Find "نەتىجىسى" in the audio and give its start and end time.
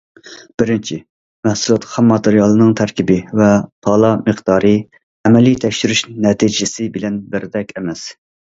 6.27-6.91